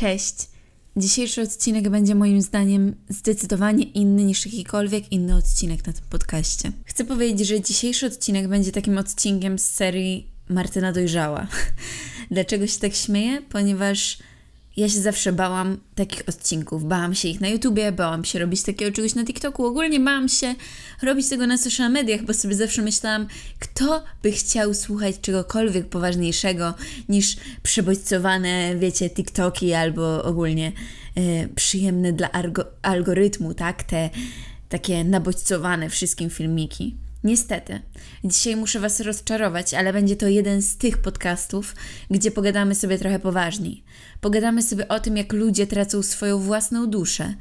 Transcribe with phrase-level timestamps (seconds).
[0.00, 0.34] Cześć!
[0.96, 6.72] Dzisiejszy odcinek będzie moim zdaniem zdecydowanie inny niż jakikolwiek inny odcinek na tym podcaście.
[6.84, 11.46] Chcę powiedzieć, że dzisiejszy odcinek będzie takim odcinkiem z serii Martyna dojrzała.
[12.30, 13.42] Dlaczego się tak śmieję?
[13.48, 14.18] Ponieważ
[14.80, 16.84] ja się zawsze bałam takich odcinków.
[16.84, 19.66] Bałam się ich na YouTubie, bałam się robić takiego czegoś na TikToku.
[19.66, 20.54] Ogólnie bałam się
[21.02, 23.26] robić tego na social mediach, bo sobie zawsze myślałam,
[23.58, 26.74] kto by chciał słuchać czegokolwiek poważniejszego
[27.08, 30.72] niż przebodźcowane, wiecie, TikToki albo ogólnie
[31.14, 32.30] e, przyjemne dla
[32.82, 33.82] algorytmu, tak?
[33.82, 34.10] Te
[34.68, 36.94] takie nabodźcowane wszystkim filmiki.
[37.24, 37.80] Niestety,
[38.24, 41.74] dzisiaj muszę Was rozczarować, ale będzie to jeden z tych podcastów,
[42.10, 43.84] gdzie pogadamy sobie trochę poważniej.
[44.20, 47.34] Pogadamy sobie o tym, jak ludzie tracą swoją własną duszę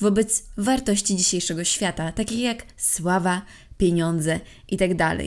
[0.00, 3.42] wobec wartości dzisiejszego świata, takich jak sława,
[3.78, 4.96] pieniądze itd.
[4.96, 5.18] Tak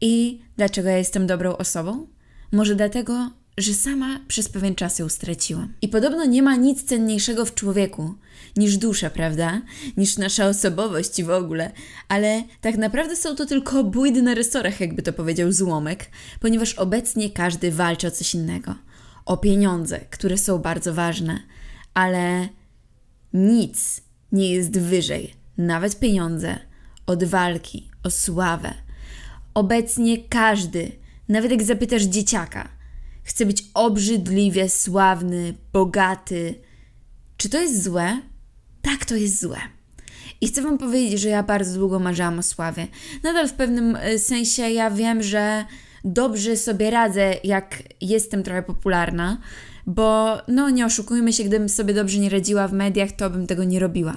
[0.00, 2.06] I dlaczego ja jestem dobrą osobą?
[2.52, 5.72] Może dlatego, że sama przez pewien czas ją straciłam.
[5.82, 8.14] I podobno nie ma nic cenniejszego w człowieku
[8.56, 9.62] niż dusza, prawda?
[9.96, 11.72] Niż nasza osobowość i w ogóle.
[12.08, 16.10] Ale tak naprawdę są to tylko bójdy na resorach, jakby to powiedział Złomek,
[16.40, 18.74] ponieważ obecnie każdy walczy o coś innego.
[19.26, 21.40] O pieniądze, które są bardzo ważne,
[21.94, 22.48] ale
[23.32, 24.00] nic
[24.32, 26.58] nie jest wyżej, nawet pieniądze,
[27.06, 28.74] od walki, o sławę.
[29.54, 30.92] Obecnie każdy,
[31.28, 32.68] nawet jak zapytasz dzieciaka,
[33.24, 36.54] chce być obrzydliwie sławny, bogaty.
[37.36, 38.20] Czy to jest złe?
[38.82, 39.58] Tak, to jest złe.
[40.40, 42.86] I chcę Wam powiedzieć, że ja bardzo długo marzyłam o sławie.
[43.22, 45.64] Nadal w pewnym e, sensie ja wiem, że
[46.04, 49.40] dobrze sobie radzę, jak jestem trochę popularna,
[49.86, 53.64] bo no nie oszukujmy się, gdybym sobie dobrze nie radziła w mediach, to bym tego
[53.64, 54.16] nie robiła.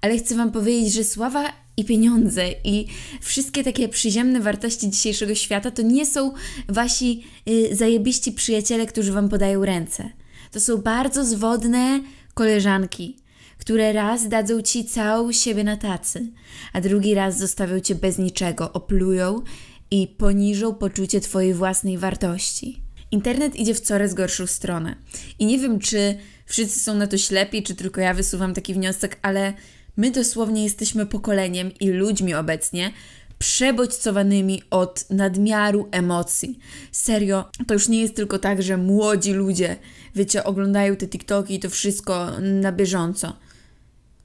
[0.00, 2.86] Ale chcę Wam powiedzieć, że sława i pieniądze i
[3.20, 6.32] wszystkie takie przyziemne wartości dzisiejszego świata to nie są
[6.68, 10.10] wasi y, zajebiści przyjaciele, którzy Wam podają ręce.
[10.50, 12.00] To są bardzo zwodne
[12.34, 13.16] koleżanki,
[13.58, 16.32] które raz dadzą ci całą siebie na tacy,
[16.72, 19.42] a drugi raz zostawią cię bez niczego, oplują
[19.90, 22.82] i poniżą poczucie twojej własnej wartości.
[23.10, 24.96] Internet idzie w coraz gorszą stronę.
[25.38, 29.18] I nie wiem, czy wszyscy są na to ślepi, czy tylko ja wysuwam taki wniosek,
[29.22, 29.52] ale
[29.96, 32.92] my dosłownie jesteśmy pokoleniem i ludźmi obecnie,
[33.38, 36.58] przebodźcowanymi od nadmiaru emocji.
[36.92, 39.76] Serio, to już nie jest tylko tak, że młodzi ludzie,
[40.14, 43.36] wiecie, oglądają te TikToki i to wszystko na bieżąco.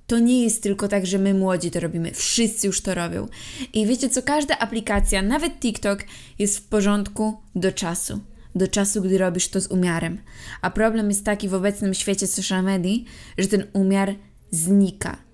[0.07, 3.27] To nie jest tylko tak, że my młodzi to robimy, wszyscy już to robią.
[3.73, 5.99] I wiecie co, każda aplikacja, nawet TikTok,
[6.39, 8.19] jest w porządku do czasu.
[8.55, 10.17] Do czasu, gdy robisz to z umiarem.
[10.61, 12.95] A problem jest taki w obecnym świecie social media,
[13.37, 14.15] że ten umiar
[14.51, 15.28] znika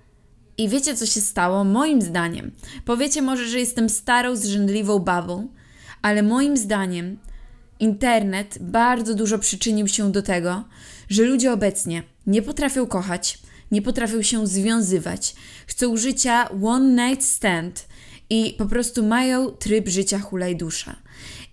[0.58, 1.64] i wiecie, co się stało?
[1.64, 2.52] Moim zdaniem,
[2.86, 5.48] powiecie może, że jestem starą, zrzędliwą babą,
[6.02, 7.18] ale moim zdaniem
[7.80, 10.64] internet bardzo dużo przyczynił się do tego,
[11.10, 13.40] że ludzie obecnie nie potrafią kochać,
[13.72, 15.36] nie potrafią się związywać,
[15.68, 17.88] chcą życia one night stand
[18.30, 20.96] i po prostu mają tryb życia hulaj dusza.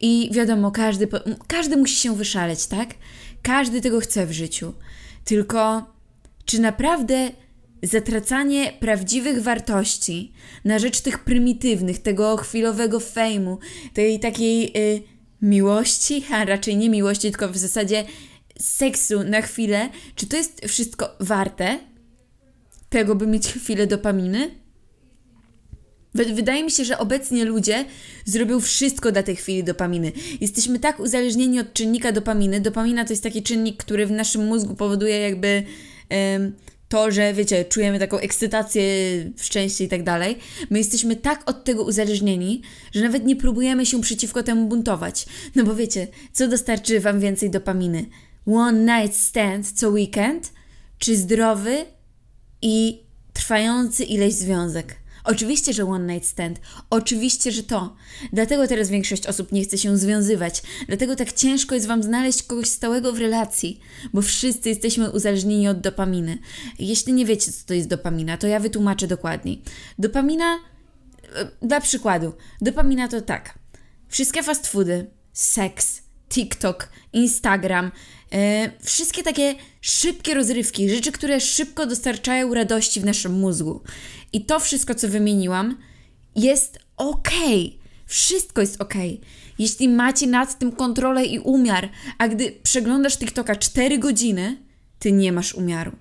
[0.01, 1.09] I wiadomo, każdy,
[1.47, 2.95] każdy musi się wyszaleć, tak?
[3.43, 4.75] Każdy tego chce w życiu.
[5.25, 5.87] Tylko
[6.45, 7.31] czy naprawdę
[7.83, 10.33] zatracanie prawdziwych wartości
[10.65, 13.59] na rzecz tych prymitywnych, tego chwilowego fejmu,
[13.95, 15.03] tej takiej y,
[15.43, 18.05] miłości, a raczej nie miłości, tylko w zasadzie
[18.61, 21.79] seksu na chwilę, czy to jest wszystko warte
[22.89, 24.51] tego, by mieć chwilę dopaminy?
[26.15, 27.85] Wydaje mi się, że obecnie ludzie
[28.25, 30.13] zrobią wszystko dla tej chwili dopaminy.
[30.41, 32.61] Jesteśmy tak uzależnieni od czynnika dopaminy.
[32.61, 35.63] Dopamina to jest taki czynnik, który w naszym mózgu powoduje jakby
[36.93, 38.85] to, że wiecie, czujemy taką ekscytację,
[39.37, 40.39] szczęście i tak dalej,
[40.71, 45.27] my jesteśmy tak od tego uzależnieni, że nawet nie próbujemy się przeciwko temu buntować.
[45.55, 48.07] No bo wiecie, co dostarczy Wam więcej dopaminy?
[48.47, 50.53] One night stand co weekend,
[50.99, 51.85] czy zdrowy
[52.63, 53.03] i
[53.33, 54.97] trwający ileś związek?
[55.25, 56.61] Oczywiście, że one night stand.
[56.91, 57.97] Oczywiście, że to.
[58.33, 60.63] Dlatego teraz większość osób nie chce się związywać.
[60.89, 63.81] Dlatego tak ciężko jest Wam znaleźć kogoś stałego w relacji,
[64.13, 66.39] bo wszyscy jesteśmy uzależnieni od dopaminy.
[66.79, 69.63] Jeśli nie wiecie, co to jest dopamina, to ja wytłumaczę dokładniej.
[69.99, 70.59] Dopamina,
[71.35, 73.59] e, dla przykładu, dopamina to tak.
[74.09, 77.91] Wszystkie fast foody, seks, TikTok, Instagram,
[78.33, 78.39] yy,
[78.81, 83.83] wszystkie takie szybkie rozrywki, rzeczy, które szybko dostarczają radości w naszym mózgu.
[84.33, 85.79] I to wszystko, co wymieniłam,
[86.37, 87.31] jest ok.
[88.07, 88.95] Wszystko jest ok.
[89.59, 91.89] Jeśli macie nad tym kontrolę i umiar,
[92.19, 94.57] a gdy przeglądasz TikToka 4 godziny,
[94.99, 95.93] ty nie masz umiaru.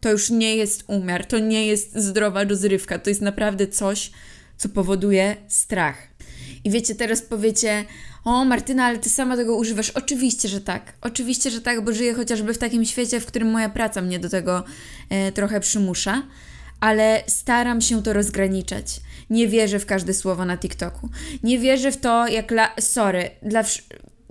[0.00, 4.10] To już nie jest umiar, to nie jest zdrowa rozrywka, to jest naprawdę coś,
[4.56, 6.08] co powoduje strach.
[6.64, 7.84] I wiecie, teraz powiecie,
[8.24, 9.90] o Martyna, ale ty sama tego używasz.
[9.90, 10.92] Oczywiście, że tak.
[11.00, 14.28] Oczywiście, że tak, bo żyję chociażby w takim świecie, w którym moja praca mnie do
[14.28, 14.64] tego
[15.08, 16.22] e, trochę przymusza,
[16.80, 19.00] ale staram się to rozgraniczać.
[19.30, 21.08] Nie wierzę w każde słowo na TikToku.
[21.42, 22.50] Nie wierzę w to, jak.
[22.50, 22.74] La...
[22.80, 23.62] Sorry, dla.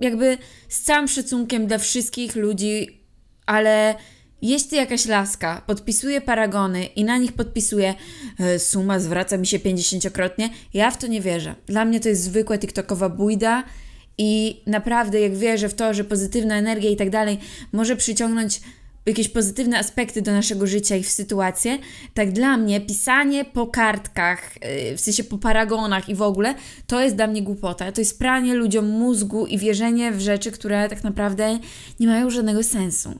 [0.00, 0.38] Jakby
[0.68, 3.00] z całym szacunkiem dla wszystkich ludzi,
[3.46, 3.94] ale
[4.42, 7.94] jeśli jakaś laska podpisuje paragony i na nich podpisuje
[8.58, 11.54] suma zwraca mi się pięćdziesięciokrotnie, ja w to nie wierzę.
[11.66, 13.64] Dla mnie to jest zwykła TikTokowa bójda
[14.18, 17.38] i naprawdę jak wierzę w to, że pozytywna energia i tak dalej
[17.72, 18.60] może przyciągnąć
[19.06, 21.78] jakieś pozytywne aspekty do naszego życia i w sytuację,
[22.14, 26.54] tak dla mnie pisanie po kartkach, e, w sensie po paragonach i w ogóle,
[26.86, 27.92] to jest dla mnie głupota.
[27.92, 31.58] To jest pranie ludziom mózgu i wierzenie w rzeczy, które tak naprawdę
[32.00, 33.18] nie mają żadnego sensu.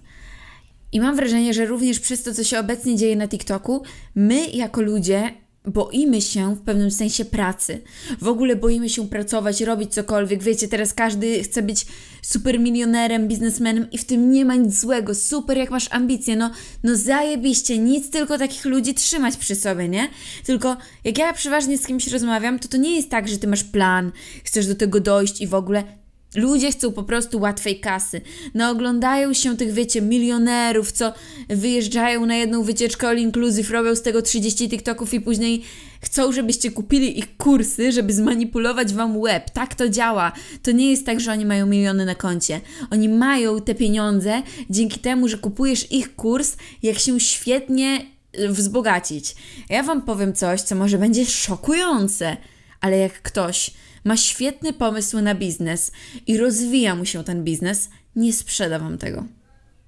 [0.92, 3.82] I mam wrażenie, że również przez to, co się obecnie dzieje na TikToku,
[4.14, 5.34] my jako ludzie
[5.66, 7.82] boimy się w pewnym sensie pracy.
[8.20, 10.42] W ogóle boimy się pracować, robić cokolwiek.
[10.42, 11.86] Wiecie, teraz każdy chce być
[12.22, 15.14] super milionerem, biznesmenem i w tym nie ma nic złego.
[15.14, 16.36] Super, jak masz ambicje.
[16.36, 16.50] No,
[16.84, 20.08] no zajebiście, nic tylko takich ludzi trzymać przy sobie, nie?
[20.44, 23.64] Tylko jak ja przeważnie z kimś rozmawiam, to to nie jest tak, że ty masz
[23.64, 24.12] plan,
[24.44, 25.99] chcesz do tego dojść i w ogóle
[26.34, 28.20] Ludzie chcą po prostu łatwej kasy.
[28.54, 31.12] No oglądają się tych, wiecie, milionerów, co
[31.48, 35.62] wyjeżdżają na jedną wycieczkę all inclusive, robią z tego 30 TikToków i później
[36.00, 39.50] chcą, żebyście kupili ich kursy, żeby zmanipulować wam web.
[39.50, 40.32] Tak to działa.
[40.62, 42.60] To nie jest tak, że oni mają miliony na koncie.
[42.90, 48.06] Oni mają te pieniądze dzięki temu, że kupujesz ich kurs, jak się świetnie
[48.38, 49.34] y, wzbogacić.
[49.68, 52.36] Ja wam powiem coś, co może będzie szokujące,
[52.80, 53.70] ale jak ktoś
[54.04, 55.92] ma świetny pomysł na biznes
[56.26, 59.24] i rozwija mu się ten biznes, nie sprzeda wam tego.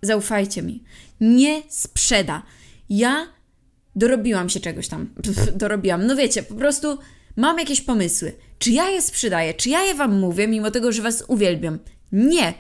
[0.03, 0.85] Zaufajcie mi.
[1.21, 2.43] Nie sprzeda.
[2.91, 3.27] Ja
[3.97, 5.09] dorobiłam się czegoś tam.
[5.61, 6.07] Dorobiłam.
[6.07, 6.99] No wiecie, po prostu
[7.37, 8.33] mam jakieś pomysły.
[8.59, 9.55] Czy ja je sprzedaję?
[9.55, 11.79] Czy ja je wam mówię, mimo tego, że was uwielbiam?
[12.13, 12.55] Nie.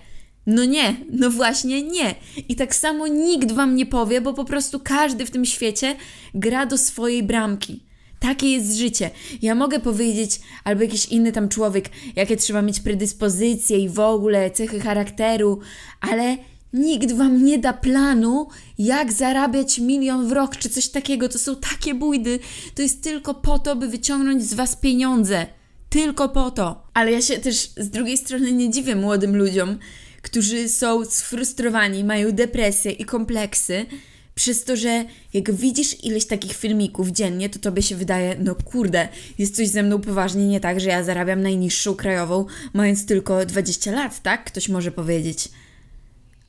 [0.46, 2.14] No nie, no właśnie nie.
[2.48, 5.96] I tak samo nikt wam nie powie, bo po prostu każdy w tym świecie
[6.34, 7.84] gra do swojej bramki.
[8.22, 9.10] Takie jest życie.
[9.42, 14.50] Ja mogę powiedzieć, albo jakiś inny tam człowiek, jakie trzeba mieć predyspozycje i w ogóle
[14.50, 15.60] cechy charakteru,
[16.00, 16.36] ale
[16.72, 18.48] nikt wam nie da planu,
[18.78, 21.28] jak zarabiać milion w rok czy coś takiego.
[21.28, 22.38] To są takie bójdy.
[22.74, 25.46] To jest tylko po to, by wyciągnąć z was pieniądze.
[25.88, 26.82] Tylko po to.
[26.94, 29.78] Ale ja się też z drugiej strony nie dziwię młodym ludziom,
[30.22, 33.86] którzy są sfrustrowani, mają depresję i kompleksy
[34.34, 39.08] przez to, że jak widzisz ileś takich filmików dziennie, to tobie się wydaje, no kurde,
[39.38, 43.92] jest coś ze mną poważnie nie tak, że ja zarabiam najniższą krajową, mając tylko 20
[43.92, 44.44] lat, tak?
[44.44, 45.48] Ktoś może powiedzieć.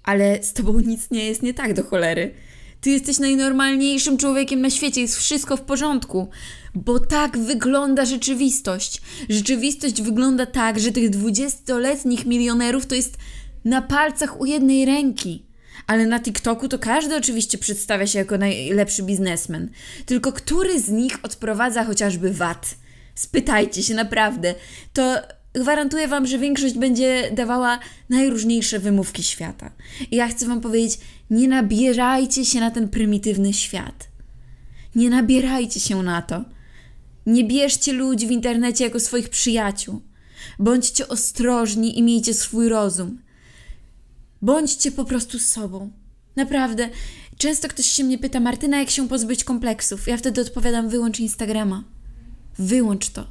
[0.03, 2.33] Ale z tobą nic nie jest nie tak do cholery.
[2.81, 6.29] Ty jesteś najnormalniejszym człowiekiem na świecie, jest wszystko w porządku.
[6.75, 9.01] Bo tak wygląda rzeczywistość.
[9.29, 13.17] Rzeczywistość wygląda tak, że tych 20-letnich milionerów to jest
[13.65, 15.43] na palcach u jednej ręki
[15.87, 19.69] ale na TikToku to każdy oczywiście przedstawia się jako najlepszy biznesmen.
[20.05, 22.75] Tylko który z nich odprowadza chociażby VAT?
[23.15, 24.55] Spytajcie się naprawdę.
[24.93, 25.15] To
[25.53, 27.79] gwarantuję Wam, że większość będzie dawała
[28.09, 29.71] najróżniejsze wymówki świata.
[30.11, 30.99] I ja chcę Wam powiedzieć,
[31.29, 34.07] nie nabierajcie się na ten prymitywny świat.
[34.95, 36.43] Nie nabierajcie się na to.
[37.25, 40.01] Nie bierzcie ludzi w internecie jako swoich przyjaciół.
[40.59, 43.19] Bądźcie ostrożni i miejcie swój rozum.
[44.43, 45.91] Bądźcie po prostu sobą.
[46.35, 46.89] Naprawdę.
[47.37, 50.07] Często ktoś się mnie pyta, Martyna, jak się pozbyć kompleksów?
[50.07, 51.83] Ja wtedy odpowiadam, wyłącz Instagrama.
[52.59, 53.27] Wyłącz to.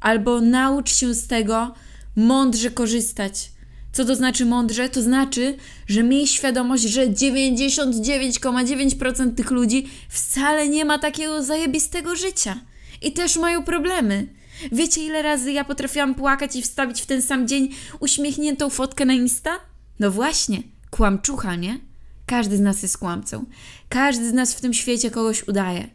[0.00, 1.74] Albo naucz się z tego
[2.16, 3.52] mądrze korzystać.
[3.92, 4.88] Co to znaczy mądrze?
[4.88, 12.60] To znaczy, że miej świadomość, że 99,9% tych ludzi wcale nie ma takiego zajebistego życia.
[13.02, 14.26] I też mają problemy.
[14.72, 17.68] Wiecie, ile razy ja potrafiłam płakać i wstawić w ten sam dzień
[18.00, 19.73] uśmiechniętą fotkę na Insta?
[19.98, 21.78] No właśnie, kłamczucha, nie?
[22.26, 23.44] Każdy z nas jest kłamcą.
[23.88, 25.88] Każdy z nas w tym świecie kogoś udaje.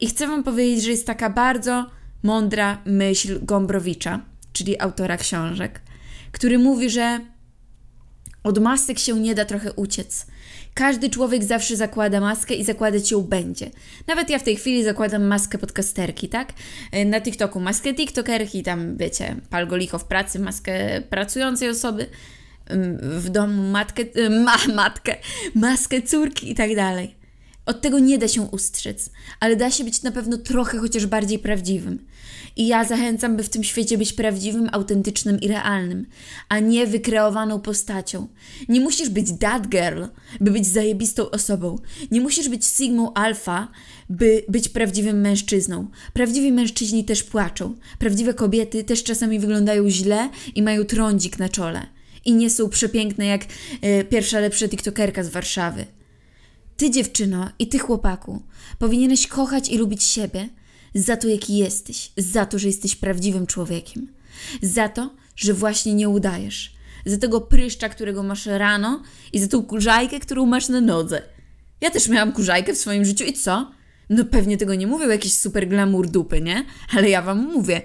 [0.00, 1.90] I chcę Wam powiedzieć, że jest taka bardzo
[2.22, 4.20] mądra myśl Gombrowicza,
[4.52, 5.80] czyli autora książek,
[6.32, 7.20] który mówi, że
[8.42, 10.26] od masek się nie da trochę uciec.
[10.74, 13.70] Każdy człowiek zawsze zakłada maskę i zakładać ją będzie.
[14.06, 16.52] Nawet ja w tej chwili zakładam maskę podcasterki, tak?
[17.06, 22.06] Na TikToku maskę TikTokerki, tam wiecie, palgoliko w pracy, maskę pracującej osoby
[23.00, 25.16] w domu matkę, ma, matkę,
[25.54, 27.14] maskę córki i tak dalej.
[27.66, 29.10] Od tego nie da się ustrzec,
[29.40, 31.98] ale da się być na pewno trochę chociaż bardziej prawdziwym.
[32.56, 36.06] I ja zachęcam, by w tym świecie być prawdziwym, autentycznym i realnym,
[36.48, 38.28] a nie wykreowaną postacią.
[38.68, 40.04] Nie musisz być that girl,
[40.40, 41.78] by być zajebistą osobą.
[42.10, 43.68] Nie musisz być sigmą alfa,
[44.10, 45.86] by być prawdziwym mężczyzną.
[46.12, 47.74] Prawdziwi mężczyźni też płaczą.
[47.98, 51.86] Prawdziwe kobiety też czasami wyglądają źle i mają trądzik na czole.
[52.24, 55.86] I nie są przepiękne jak y, pierwsza lepsza tiktokerka z Warszawy.
[56.76, 58.42] Ty, dziewczyno, i ty, chłopaku,
[58.78, 60.48] powinieneś kochać i lubić siebie
[60.94, 64.08] za to, jaki jesteś, za to, że jesteś prawdziwym człowiekiem,
[64.62, 66.74] za to, że właśnie nie udajesz,
[67.06, 69.02] za tego pryszcza, którego masz rano
[69.32, 71.22] i za tą kurzajkę, którą masz na nodze.
[71.80, 73.70] Ja też miałam kurzajkę w swoim życiu i co?
[74.10, 76.64] No pewnie tego nie mówią jakiś super glamour dupy, nie?
[76.96, 77.82] Ale ja wam mówię,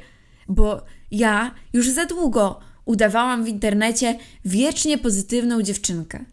[0.48, 4.16] bo ja już za długo udawałam w internecie
[4.46, 6.26] wiecznie pozytywną dziewczynkę.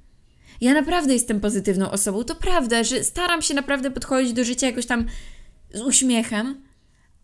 [0.60, 2.24] Ja naprawdę jestem pozytywną osobą.
[2.24, 5.06] To prawda, że staram się naprawdę podchodzić do życia jakoś tam
[5.74, 6.62] z uśmiechem,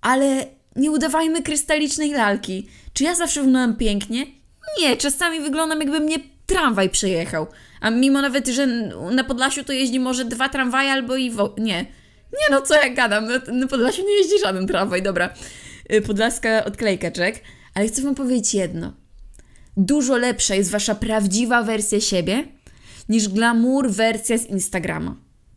[0.01, 0.47] ale
[0.77, 2.69] nie udawajmy krystalicznej lalki.
[2.93, 4.27] Czy ja zawsze wyglądam pięknie?
[4.81, 7.47] Nie, czasami wyglądam jakby mnie tramwaj przejechał.
[7.81, 8.67] A mimo nawet, że
[9.13, 11.31] na Podlasiu to jeździ może dwa tramwaje albo i...
[11.31, 11.87] Wo- nie.
[12.33, 13.29] Nie no, co ja gadam?
[13.53, 15.35] Na, Podlasiu nie jeździ żaden tramwaj, dobra.
[15.93, 17.43] Y, podlaska odklejka, czek.
[17.75, 18.93] Ale chcę wam powiedzieć jedno.
[19.77, 22.49] Dużo lepsza jest wasza prawdziwa wersja siebie
[23.09, 25.17] niż glamour wersja z Instagrama.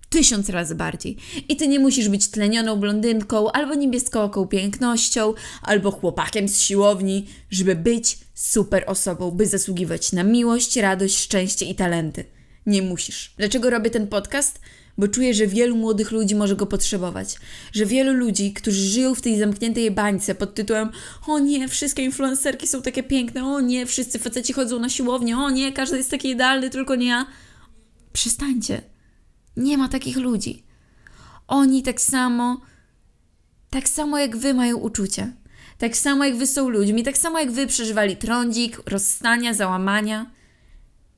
[0.10, 1.18] Tysiąc razy bardziej.
[1.50, 7.76] I ty nie musisz być tlenioną blondynką, albo niebieskooką pięknością, albo chłopakiem z siłowni, żeby
[7.76, 12.26] być super osobą, by zasługiwać na miłość, radość, szczęście i talenty.
[12.66, 13.34] Nie musisz.
[13.38, 14.60] Dlaczego robię ten podcast?
[14.98, 17.36] Bo czuję, że wielu młodych ludzi może go potrzebować.
[17.74, 20.90] Że wielu ludzi, którzy żyją w tej zamkniętej bańce pod tytułem
[21.28, 25.50] o nie, wszystkie influencerki są takie piękne, o nie, wszyscy faceci chodzą na siłownię, o
[25.50, 27.26] nie, każdy jest taki idealny, tylko nie ja.
[28.14, 28.82] Przestańcie.
[29.58, 30.64] Nie ma takich ludzi.
[31.48, 32.62] Oni tak samo,
[33.70, 35.28] tak samo jak wy mają uczucia.
[35.78, 40.32] Tak samo jak wy są ludźmi, tak samo jak wy przeżywali trądzik, rozstania, załamania.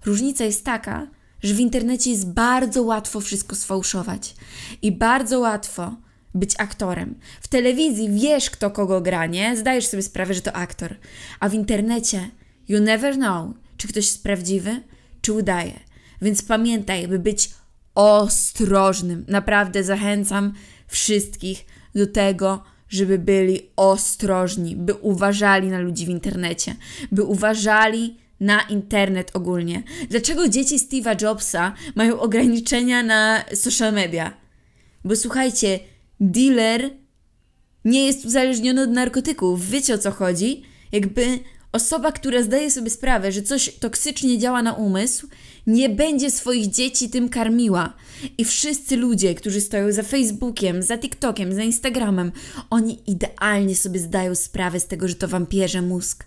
[0.05, 1.08] Różnica jest taka,
[1.46, 4.36] że w internecie jest bardzo łatwo wszystko sfałszować
[4.82, 5.96] i bardzo łatwo
[6.34, 7.16] być aktorem.
[7.42, 9.58] W telewizji wiesz, kto kogo gra, nie?
[9.58, 10.96] Zdajesz sobie sprawę, że to aktor.
[11.40, 12.30] A w internecie
[12.68, 14.82] you never know, czy ktoś jest prawdziwy,
[15.22, 15.80] czy udaje.
[16.22, 17.50] Więc pamiętaj, by być
[17.96, 19.25] ostrożnym.
[19.28, 20.54] Naprawdę zachęcam
[20.88, 26.75] wszystkich do tego, żeby byli ostrożni, by uważali na ludzi w internecie,
[27.12, 29.84] by uważali na internet ogólnie.
[30.10, 34.34] Dlaczego dzieci Steve'a Jobsa mają ograniczenia na social media?
[35.04, 35.80] Bo słuchajcie,
[36.20, 36.89] dealer
[37.86, 39.70] nie jest uzależniony od narkotyków.
[39.70, 40.63] Wiecie o co chodzi?
[40.92, 41.39] Jakby
[41.72, 45.27] osoba, która zdaje sobie sprawę, że coś toksycznie działa na umysł,
[45.68, 47.94] nie będzie swoich dzieci tym karmiła.
[48.38, 52.32] I wszyscy ludzie, którzy stoją za Facebookiem, za TikTokiem, za Instagramem,
[52.70, 56.25] oni idealnie sobie zdają sprawę z tego, że to wampierze mózg,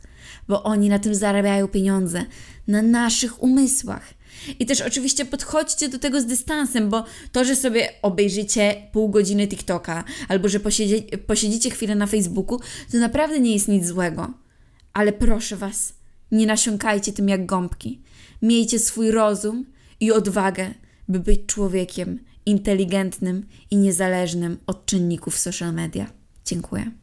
[0.49, 2.25] bo oni na tym zarabiają pieniądze,
[2.67, 4.15] na naszych umysłach.
[4.59, 9.49] I też oczywiście podchodźcie do tego z dystansem, bo to, że sobie obejrzycie pół godziny
[9.49, 12.61] TikToka albo że posiedzie, posiedzicie chwilę na Facebooku,
[12.93, 14.35] to naprawdę nie jest nic złego.
[14.93, 15.95] Ale proszę Was,
[16.33, 18.03] nie nasiąkajcie tym jak gąbki.
[18.43, 19.67] Miejcie swój rozum
[20.01, 20.75] i odwagę,
[21.09, 26.07] by być człowiekiem inteligentnym i niezależnym od czynników social media.
[26.45, 26.99] Dziękuję.